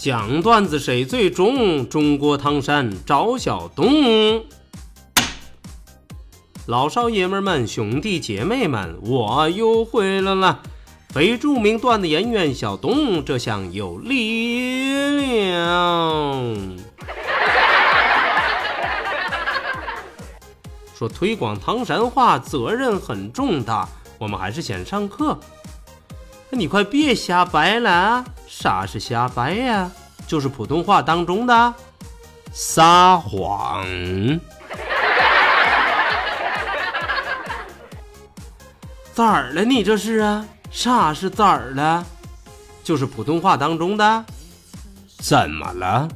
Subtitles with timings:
[0.00, 1.86] 讲段子谁最中？
[1.86, 4.42] 中国唐山赵小东。
[6.64, 10.62] 老少爷们们、兄弟姐妹们，我又回来了。
[11.10, 16.78] 非著名段子演员小东，这厢有力量。
[20.94, 23.86] 说推广唐山话责任很重大，
[24.18, 25.38] 我们还是先上课。
[26.50, 28.24] 你快别瞎掰了！
[28.46, 29.90] 啥是瞎掰呀？
[30.26, 31.74] 就是普通话当中的
[32.52, 33.84] 撒谎。
[39.14, 39.64] 咋儿了？
[39.64, 40.44] 你这是啊？
[40.70, 42.04] 啥是咋儿了？
[42.82, 44.24] 就是普通话当中的
[45.18, 46.08] 怎么了？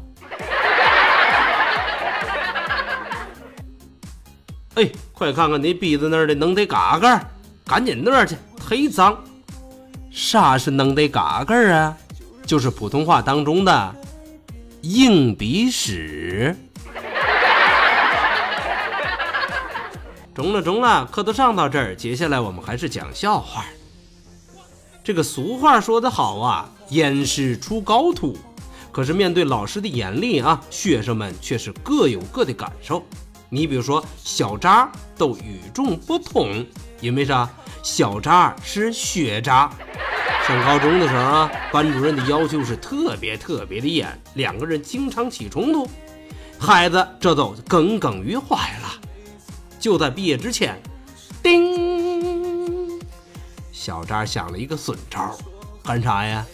[4.74, 7.24] 哎，快看看你鼻子那儿的能得嘎嘎，
[7.66, 8.36] 赶紧那儿去，
[8.68, 9.16] 忒脏。
[10.14, 11.96] 啥是能得嘎嘎啊？
[12.46, 13.94] 就是普通话当中的
[14.82, 16.54] 硬鼻屎。
[20.32, 23.64] 中了中了，课都上到这儿，接下来我们还是讲笑话。
[25.02, 28.36] 这个俗话说得好啊，严师出高徒。
[28.92, 33.04] 可是面对老师的严厉啊，学生们却是各有各的感受。
[33.48, 36.64] 你比如说小渣都与众不同，
[37.00, 37.50] 因为啥？
[37.82, 39.70] 小渣是学渣。
[40.46, 45.88] 上高中的时候啊，班主任的要求是特别特别的严，两个人经常起冲突，
[46.58, 48.92] 孩子这都耿耿于怀了。
[49.80, 50.78] 就在毕业之前，
[51.42, 53.00] 叮，
[53.72, 55.34] 小渣想了一个损招，
[55.82, 56.44] 干啥呀？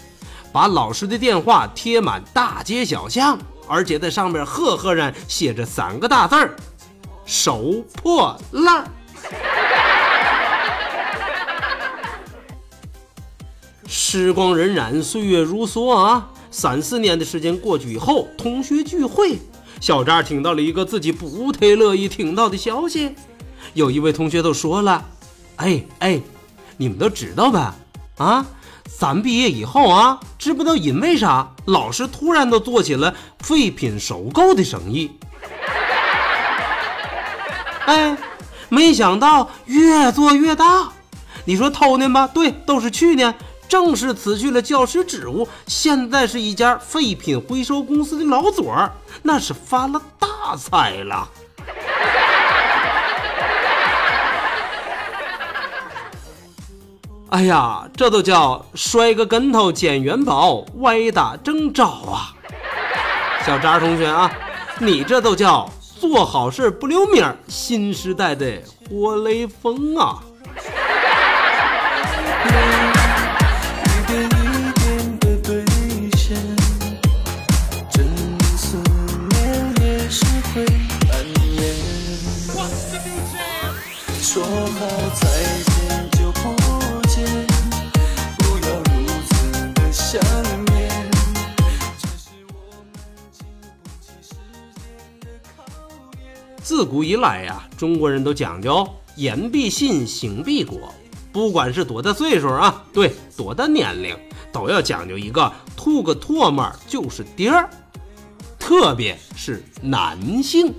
[0.52, 3.36] 把老师的电话贴满大街小巷，
[3.66, 6.54] 而且在上面赫赫然写着三个大字儿：
[7.24, 8.88] 收破烂。
[14.12, 16.30] 时光荏苒，岁月如梭啊！
[16.50, 19.38] 三四年的时间过去以后，同学聚会，
[19.80, 23.14] 小张听到了一个自己不太乐意听到的消息。
[23.72, 25.06] 有一位同学都说了
[25.54, 26.20] ：“哎哎，
[26.76, 27.76] 你们都知道吧？
[28.16, 28.44] 啊，
[28.98, 35.08] 咱毕业以后啊，知不道因为啥，老师突然都做起了废品收购的生意？
[37.86, 38.18] 哎，
[38.68, 40.94] 没想到越做越大。
[41.44, 42.26] 你说偷呢吧？
[42.26, 43.32] 对，都是去年。”
[43.70, 48.92] 正式辞去了教师职务，现在是一家废品回收公司的老左儿，
[49.22, 51.28] 那是发了大财了。
[57.30, 62.34] 哎呀，这都叫摔个跟头捡元宝，歪打正着啊！
[63.46, 64.28] 小扎同学啊，
[64.80, 65.70] 你这都叫
[66.00, 70.18] 做好事不留名，新时代的活雷锋啊！
[84.32, 84.86] 说好
[85.16, 85.28] 再
[85.64, 86.54] 见就不
[87.08, 87.26] 见，
[88.38, 90.20] 不要如此的想
[90.66, 90.88] 念。
[96.62, 100.94] 自古以来呀，中国人都讲究言必信，行必果。
[101.32, 104.16] 不管是多大岁数啊，对，多大年龄，
[104.52, 107.68] 都要讲究一个吐个唾沫就是地儿，
[108.60, 110.72] 特别是男性。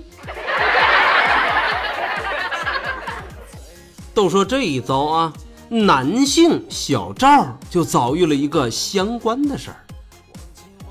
[4.14, 5.32] 都说这一遭啊，
[5.68, 9.76] 男性小赵就遭遇了一个相关的事儿。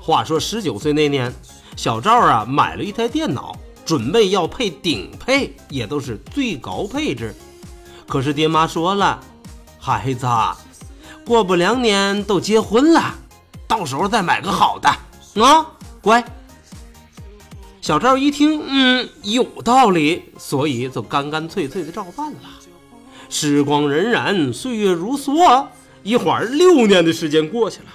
[0.00, 1.32] 话说十九岁那年，
[1.76, 7.34] 小赵啊买了一台电脑，准备要配顶配，也都是最高配置。
[8.08, 9.20] 可是爹妈说了，
[9.78, 10.26] 孩子，
[11.24, 13.14] 过不两年都结婚了，
[13.68, 14.88] 到时候再买个好的
[15.40, 15.66] 啊，
[16.00, 16.24] 乖。
[17.80, 22.38] 小赵一听，嗯，有道理，所以就干干脆脆的照办了。
[23.32, 25.66] 时光荏苒，岁月如梭，
[26.02, 27.86] 一会儿六年的时间过去了，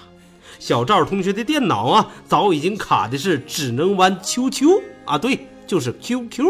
[0.58, 6.44] 小赵同学的电脑啊，早已经卡的是只能玩 QQ 啊，对，就是 QQ。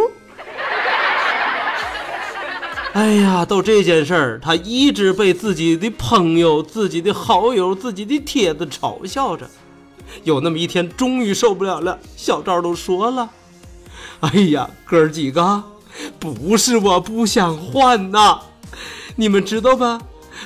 [2.94, 9.48] 哎呀，都这件事儿，他一直被自己的朋友、自己的好友、自己的帖子嘲笑着。
[10.24, 13.30] 有那么一天，终于受不了了，小赵都说了
[14.22, 15.62] ：“哎呀，哥几个，
[16.18, 18.39] 不是我不想换呐，
[19.19, 19.99] 你们知道吧？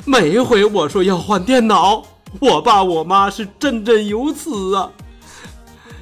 [0.06, 2.04] 每回我说要换电脑，
[2.40, 4.90] 我爸我妈是振振有词啊。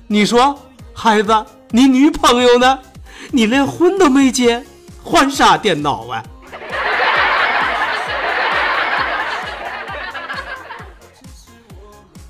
[0.05, 0.55] 你说，
[0.93, 2.77] 孩子，你女朋友呢？
[3.31, 4.63] 你连婚都没结，
[5.03, 6.23] 换啥电脑啊？”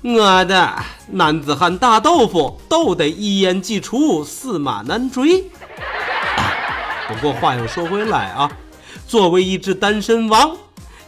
[0.02, 0.74] 我的
[1.08, 5.44] 男子汉大豆腐都得一言既出，驷马难追。
[7.06, 8.50] 不过话又说回来啊，
[9.06, 10.56] 作为一只单身王，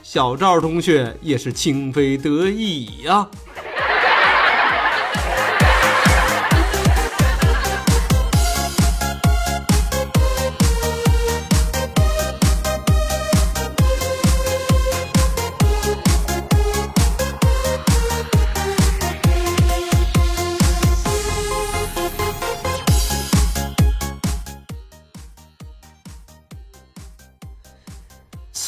[0.02, 3.28] 小赵同学也是情非得已呀。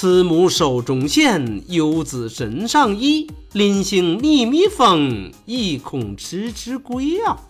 [0.05, 3.27] 慈母手中线，游子身上衣。
[3.53, 7.41] 临行密密缝，意恐迟迟归啊！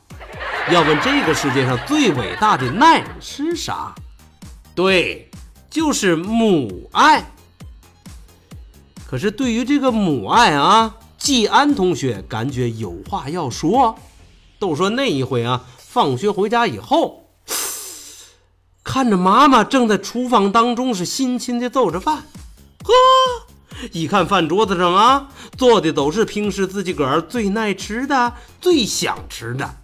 [0.71, 3.93] 要问这个世界上最伟大的爱是啥？
[4.73, 5.29] 对，
[5.69, 7.29] 就是母爱。
[9.05, 13.99] 可是对于这个母爱啊，季安同学感觉有话要说。
[14.61, 17.31] 都说那一回啊，放学回家以后，
[18.85, 22.23] 看着妈妈正在厨房当中是辛勤的做着饭。
[22.85, 22.93] 呵，
[23.91, 29.77] 一看饭桌子上啊，做的都是平时自己个儿最爱吃的、最想吃的，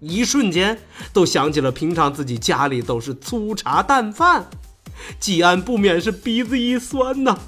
[0.00, 0.80] 一瞬间
[1.12, 4.48] 都想起了平常自己家里都是粗茶淡饭，
[5.20, 7.38] 季安不免是鼻子一酸呐，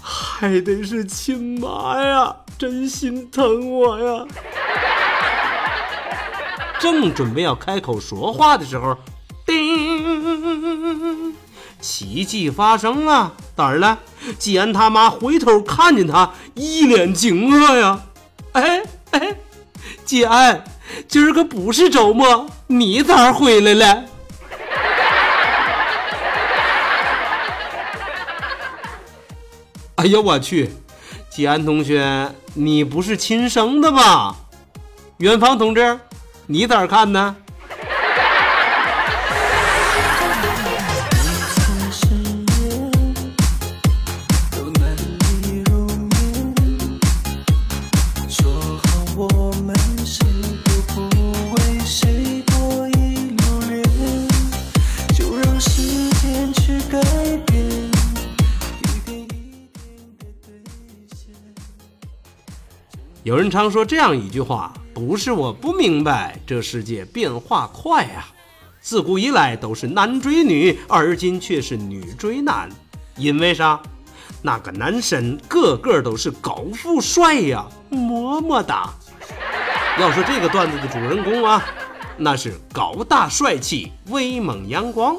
[0.00, 4.26] 还得是亲妈呀，真心疼我呀！
[6.80, 8.96] 正准备要开口说话的时候，
[9.44, 11.27] 叮。
[11.80, 13.98] 奇迹发生了，咋儿了？
[14.38, 18.00] 季安他妈回头看见他，一脸惊愕呀！
[18.52, 18.82] 哎
[19.12, 19.36] 哎，
[20.04, 20.64] 季安，
[21.06, 24.04] 今儿个不是周末，你咋回来了？
[29.96, 30.70] 哎呀，我去！
[31.30, 34.34] 季安同学，你不是亲生的吧？
[35.18, 36.00] 元芳同志，
[36.46, 37.36] 你咋看呢？
[63.28, 68.24] 有人常说这样一句话：“不是我不明白，这世界变化快啊！
[68.80, 72.70] 自古以来都是男追女，而今却是女追男。
[73.18, 73.78] 因为啥？
[74.40, 78.94] 那个男神个个都是高富帅呀，么么哒！
[80.00, 81.62] 要说这个段子的主人公啊，
[82.16, 85.18] 那是高大帅气、威猛阳光。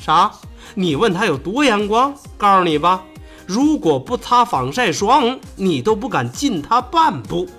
[0.00, 0.32] 啥？
[0.74, 2.12] 你问他有多阳光？
[2.36, 3.04] 告诉你吧。”
[3.46, 7.46] 如果不擦防晒霜，你都不敢近他半步。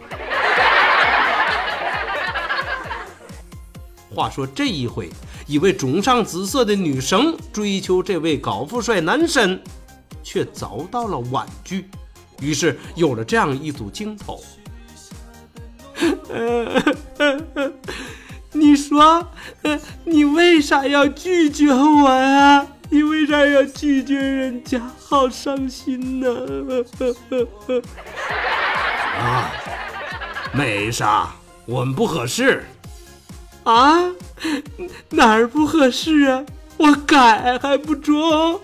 [4.13, 5.09] 话说这一回，
[5.45, 9.61] 一位中上姿色的女生追求这位高富帅男神，
[10.23, 11.87] 却遭到了婉拒，
[12.41, 14.41] 于是有了这样一组镜头。
[18.51, 19.27] 你说，
[20.05, 22.65] 你为啥要拒绝我呀？
[23.35, 24.81] 为啥要拒绝人家？
[24.97, 26.27] 好伤心呐！
[29.19, 29.51] 啊，
[30.53, 31.29] 没啥，
[31.65, 32.63] 我们不合适。
[33.65, 33.99] 啊，
[35.09, 36.45] 哪儿不合适啊？
[36.77, 38.61] 我改还不中？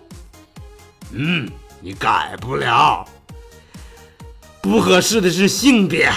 [1.11, 1.49] 嗯，
[1.81, 3.05] 你改不了。
[4.61, 6.09] 不合适的是性别。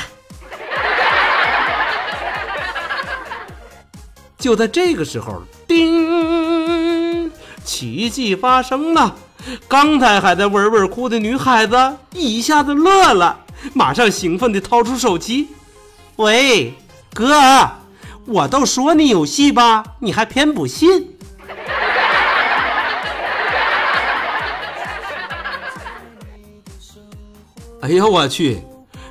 [4.38, 6.03] 就在这个时候，叮！
[7.64, 9.16] 奇迹发生了！
[9.68, 13.40] 刚才还在哇哇哭的女孩子一下子乐了，
[13.72, 15.48] 马上兴奋地掏出手机
[16.16, 16.74] ：“喂，
[17.12, 17.34] 哥，
[18.26, 21.10] 我都说你有戏吧，你还偏不信？”
[27.82, 28.62] 哎呀，我去，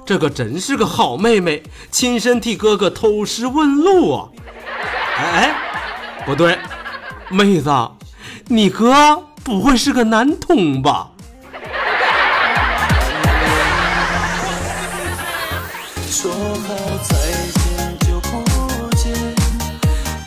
[0.03, 4.29] 这可真是个好妹妹，亲身替哥哥偷师问路啊！
[5.15, 5.55] 哎，
[6.25, 6.57] 不对，
[7.29, 7.69] 妹子。
[8.47, 11.09] 你哥不会是个男童吧？
[16.09, 17.15] 说好再
[17.51, 18.43] 见就不
[18.95, 19.11] 见，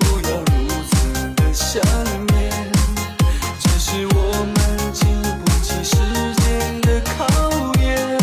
[0.00, 0.94] 不要如此
[1.36, 1.80] 的想
[2.26, 2.36] 念。
[3.60, 4.56] 这是我们
[4.92, 5.96] 经不起时
[6.42, 7.24] 间的考
[7.80, 8.18] 验。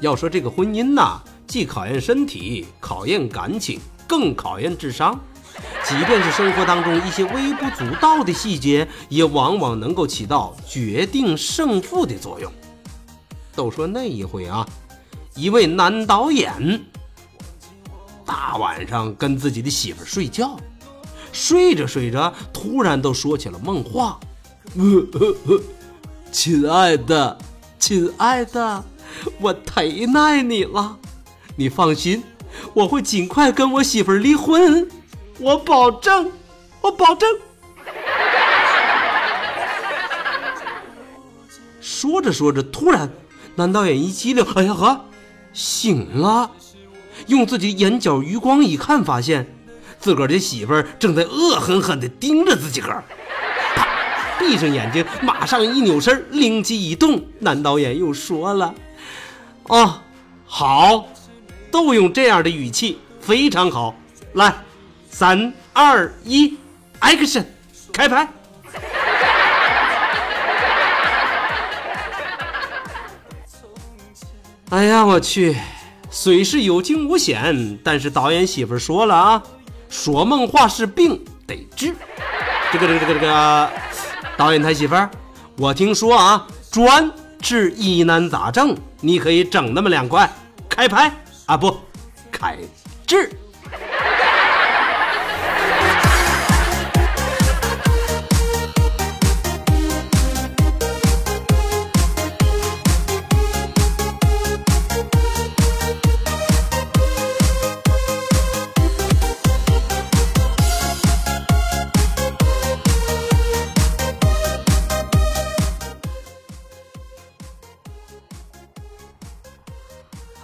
[0.00, 1.22] 要说这个婚姻呐，
[1.52, 3.78] 既考验身体，考验感情，
[4.08, 5.20] 更考验智商。
[5.84, 12.50] 即便是生活当中一些微不足道的细节，也往往能够起到决定胜负的作用。
[13.54, 14.66] 都说那一回啊，
[15.34, 16.82] 一位男导演
[18.24, 20.56] 大晚上跟自己的媳妇睡觉，
[21.32, 24.18] 睡着睡着，突然都说起了梦话
[26.32, 27.36] ：“亲爱的，
[27.78, 28.82] 亲爱的，
[29.38, 30.96] 我忒爱你了，
[31.56, 32.22] 你放心，
[32.74, 34.88] 我会尽快跟我媳妇儿离婚。”
[35.40, 36.30] 我保证，
[36.80, 37.28] 我保证。
[41.80, 43.10] 说着说着，突然，
[43.56, 45.04] 男导演一激灵，哎呀呵，
[45.52, 46.50] 醒了！
[47.26, 49.52] 用自己眼角余光一看，发现
[49.98, 53.02] 自个儿的媳妇儿正在恶狠狠地盯着自己个儿。
[53.74, 53.86] 啪！
[54.38, 58.74] 闭上眼睛，马上一扭身，灵机一动，男导演又说了
[59.68, 60.00] ：“哦，
[60.46, 61.06] 好，
[61.72, 63.94] 都用这样的语气，非常好，
[64.34, 64.54] 来。”
[65.10, 66.56] 三二一
[67.00, 67.44] ，Action！
[67.92, 68.28] 开拍。
[74.70, 75.56] 哎呀，我去！
[76.10, 79.42] 虽是有惊无险，但是导演媳妇说了啊，
[79.88, 81.94] 说梦话是病，得治。
[82.72, 83.70] 这个这个这个这个，
[84.36, 85.10] 导演他媳妇儿，
[85.58, 87.10] 我听说啊，专
[87.40, 90.30] 治疑难杂症，你可以整那么两块。
[90.70, 91.12] 开拍
[91.46, 91.76] 啊，不，
[92.30, 92.56] 开
[93.06, 93.30] 智。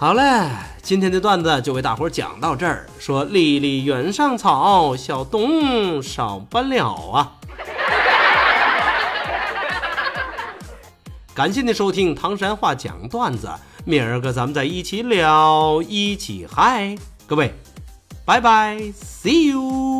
[0.01, 0.21] 好嘞，
[0.89, 2.87] 今天的段子就为大伙讲到这儿。
[2.97, 7.33] 说离离原上草，小东少不了啊。
[11.35, 13.51] 感谢您收听唐山话讲段子，
[13.85, 17.53] 明儿个咱们再一起聊，一起嗨，各位，
[18.25, 19.98] 拜拜，see you。